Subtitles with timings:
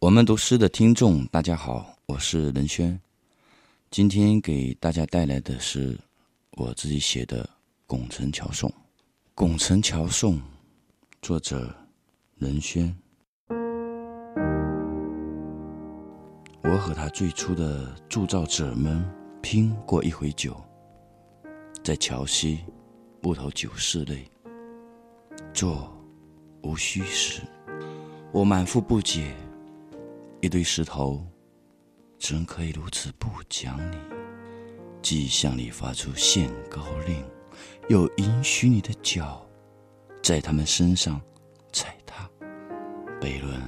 [0.00, 2.96] 我们读诗的听众，大家好，我是任轩。
[3.90, 5.98] 今天给大家带来的是
[6.52, 7.42] 我自己写的
[7.84, 8.70] 《拱辰桥颂》。
[9.34, 10.36] 《拱辰桥颂》，
[11.20, 11.74] 作者
[12.36, 12.96] 任轩。
[16.62, 19.04] 我和他最初的铸造者们
[19.42, 20.56] 拼过一回酒，
[21.82, 22.60] 在桥西
[23.20, 24.30] 木头酒室内，
[25.52, 25.92] 坐
[26.62, 27.42] 无虚实。
[28.30, 29.34] 我满腹不解。
[30.40, 31.26] 一堆石头，
[32.20, 33.96] 怎可以如此不讲理？
[35.02, 37.24] 既向你发出限高令，
[37.88, 39.44] 又允许你的脚
[40.22, 41.20] 在他们身上
[41.72, 42.30] 踩踏。
[43.20, 43.60] 悖论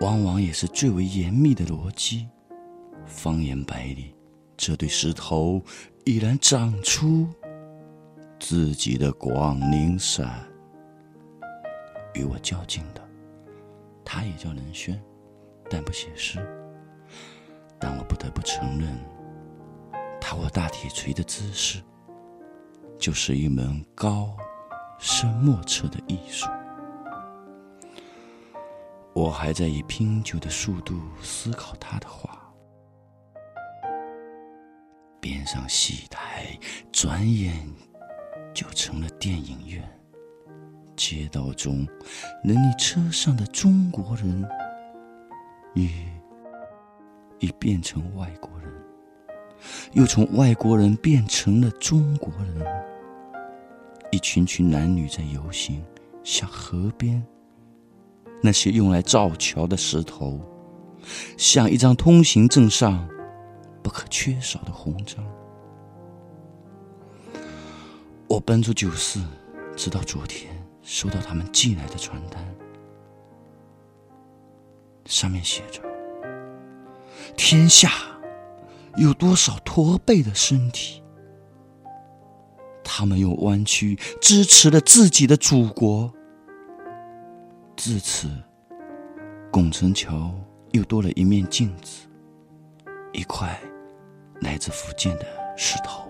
[0.00, 2.28] 往往也是最为严密的逻辑。
[3.06, 4.14] 方圆百里，
[4.58, 5.62] 这对石头
[6.04, 7.26] 已然长出
[8.38, 10.46] 自己的广陵散。
[12.12, 13.02] 与我较劲的，
[14.04, 15.02] 他也叫任轩。
[15.70, 16.38] 但不写诗，
[17.78, 18.98] 但我不得不承认，
[20.20, 21.82] 他握大铁锤的姿势，
[22.98, 24.34] 就是一门高
[24.98, 26.48] 深莫测的艺术。
[29.12, 32.50] 我还在以拼酒的速度思考他的话，
[35.20, 36.58] 边上戏台
[36.90, 37.68] 转眼
[38.54, 40.00] 就成了电影院，
[40.96, 41.86] 街道中
[42.42, 44.48] 人力车上的中国人。
[45.78, 45.92] 你
[47.38, 48.68] 已变成外国人，
[49.92, 52.66] 又从外国人变成了中国人。
[54.10, 55.80] 一群群男女在游行，
[56.24, 57.24] 向河边
[58.42, 60.40] 那些用来造桥的石头，
[61.36, 63.08] 像一张通行证上
[63.80, 65.24] 不可缺少的红章。
[68.26, 69.22] 我奔出酒肆，
[69.76, 72.44] 直到昨天收到他们寄来的传单。
[75.18, 75.82] 上面写着
[77.36, 77.90] ：“天下
[78.96, 81.02] 有多少驼背的身体，
[82.84, 86.08] 他们用弯曲支持了自己的祖国。
[87.76, 88.28] 自此，
[89.50, 90.32] 拱宸桥
[90.70, 92.06] 又多了一面镜子，
[93.12, 93.60] 一块
[94.40, 95.26] 来自福建的
[95.56, 96.07] 石头。”